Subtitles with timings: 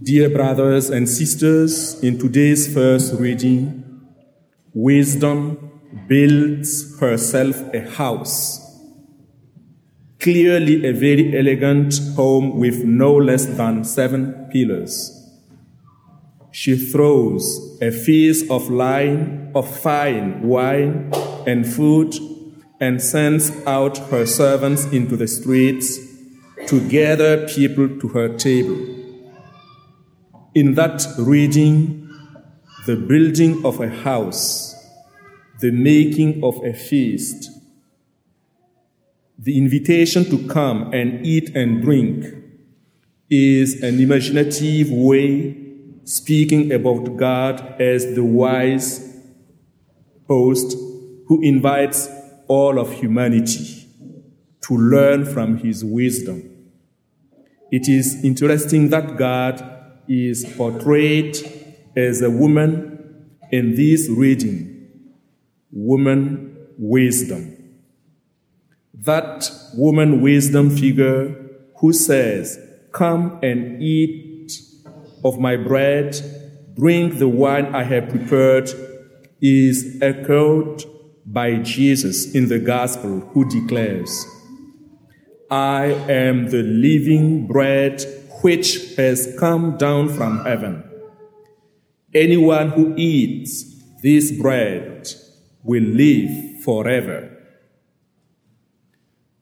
[0.00, 4.00] Dear brothers and sisters, in today's first reading,
[4.72, 5.70] wisdom
[6.08, 8.58] builds herself a house.
[10.18, 15.12] Clearly, a very elegant home with no less than seven pillars.
[16.52, 21.12] She throws a feast of line of fine wine
[21.46, 22.14] and food
[22.80, 25.98] and sends out her servants into the streets
[26.68, 28.91] to gather people to her table.
[30.54, 32.10] In that reading,
[32.86, 34.76] the building of a house,
[35.60, 37.50] the making of a feast,
[39.38, 42.26] the invitation to come and eat and drink
[43.30, 45.56] is an imaginative way
[46.04, 49.08] speaking about God as the wise
[50.28, 50.76] host
[51.28, 52.10] who invites
[52.46, 53.88] all of humanity
[54.60, 56.68] to learn from his wisdom.
[57.70, 59.71] It is interesting that God
[60.12, 61.36] is portrayed
[61.96, 64.88] as a woman in this reading,
[65.70, 67.56] woman wisdom.
[68.92, 71.34] That woman wisdom figure
[71.78, 72.58] who says,
[72.92, 74.52] Come and eat
[75.24, 76.20] of my bread,
[76.76, 78.70] drink the wine I have prepared,
[79.40, 80.84] is echoed
[81.24, 84.26] by Jesus in the gospel, who declares,
[85.50, 88.04] I am the living bread
[88.42, 90.84] which has come down from heaven.
[92.14, 93.64] Anyone who eats
[94.02, 95.08] this bread
[95.62, 97.30] will live forever.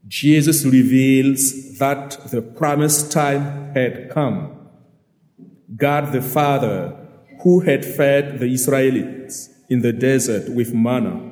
[0.06, 4.68] Jesus reveals that the promised time had come.
[5.76, 6.96] God the Father,
[7.42, 11.30] who had fed the Israelites in the desert with manna,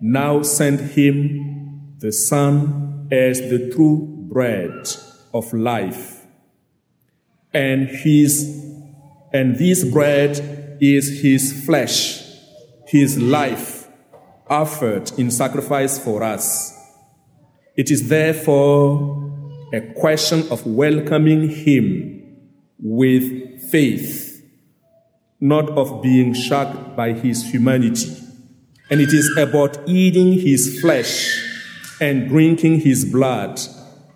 [0.00, 4.88] now sent him the Son as the true bread
[5.32, 6.23] of life.
[7.54, 8.62] And his
[9.32, 12.22] and this bread is his flesh,
[12.86, 13.88] his life,
[14.48, 16.72] offered in sacrifice for us.
[17.76, 19.32] It is therefore
[19.72, 22.38] a question of welcoming him
[22.78, 24.40] with faith,
[25.40, 28.16] not of being shocked by his humanity.
[28.90, 31.42] And it is about eating his flesh
[32.00, 33.60] and drinking his blood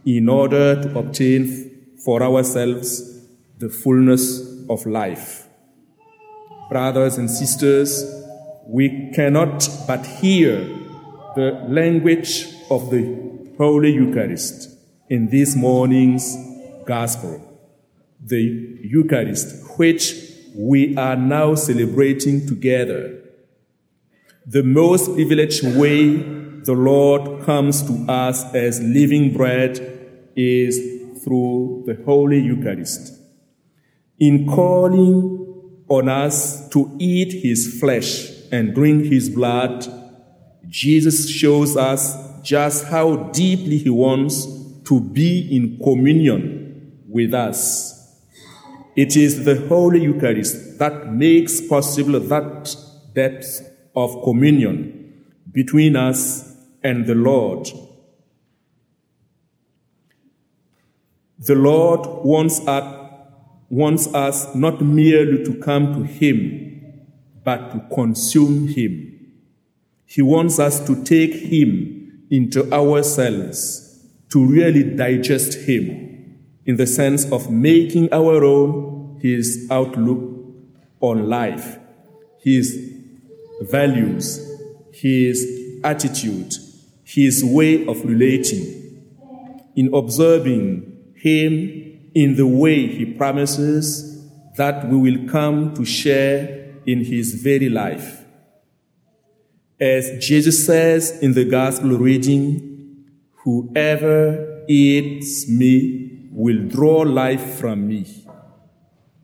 [0.05, 3.18] in order to obtain for ourselves
[3.59, 5.49] the fullness of life.
[6.71, 8.05] Brothers and sisters,
[8.67, 10.59] we cannot but hear
[11.35, 16.37] the language of the Holy Eucharist in this morning's
[16.87, 17.45] Gospel.
[18.25, 20.15] The Eucharist, which
[20.55, 23.19] we are now celebrating together
[24.47, 32.03] the most privileged way the Lord comes to us as living bread is through the
[32.07, 33.18] Holy Eucharist.
[34.19, 39.87] In calling on us to eat his flesh and drink his blood,
[40.69, 44.47] Jesus shows us just how deeply he wants
[44.85, 47.95] to be in communion with us.
[48.97, 52.77] It is the Holy Eucharist that makes possible that
[53.15, 53.61] depth
[53.95, 57.69] of communion between us and the Lord.
[61.39, 62.98] The Lord wants us,
[63.69, 67.07] wants us not merely to come to Him,
[67.45, 69.33] but to consume Him.
[70.07, 77.31] He wants us to take Him into ourselves, to really digest Him, in the sense
[77.31, 80.35] of making our own His outlook
[81.01, 81.79] on life,
[82.43, 82.89] His
[83.61, 84.45] values,
[84.93, 86.53] his attitude,
[87.05, 88.75] his way of relating,
[89.77, 97.05] in observing him in the way he promises that we will come to share in
[97.05, 98.25] his very life.
[99.81, 103.05] As Jesus says in the gospel reading,
[103.45, 108.05] whoever eats me will draw life from me.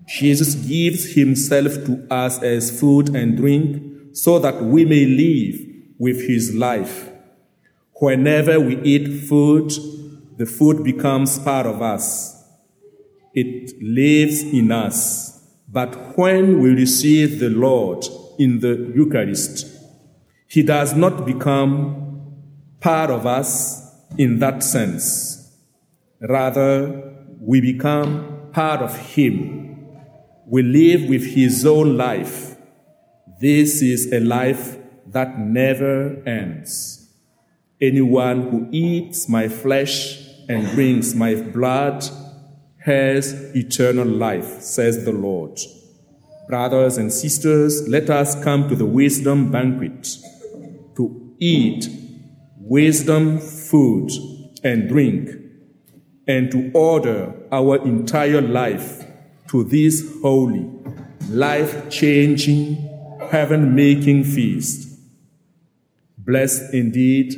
[0.07, 5.59] Jesus gives himself to us as food and drink so that we may live
[5.99, 7.11] with his life.
[7.95, 9.73] Whenever we eat food,
[10.37, 12.34] the food becomes part of us.
[13.35, 15.41] It lives in us.
[15.69, 18.05] But when we receive the Lord
[18.39, 19.67] in the Eucharist,
[20.47, 22.33] he does not become
[22.81, 23.83] part of us
[24.17, 25.53] in that sense.
[26.21, 29.77] Rather, we become part of him.
[30.47, 32.55] We live with his own life
[33.41, 34.79] this is a life
[35.09, 37.11] that never ends.
[37.81, 42.09] Anyone who eats my flesh and drinks my blood
[42.85, 45.59] has eternal life, says the Lord.
[46.49, 50.19] Brothers and sisters, let us come to the wisdom banquet
[50.95, 51.89] to eat
[52.59, 54.11] wisdom food
[54.63, 55.31] and drink,
[56.27, 59.03] and to order our entire life
[59.49, 60.71] to this holy,
[61.31, 62.77] life changing,
[63.31, 64.99] heaven making feast.
[66.19, 67.35] Blessed indeed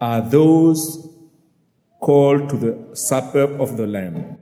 [0.00, 1.06] are those
[2.00, 4.38] called to the supper of the Lamb.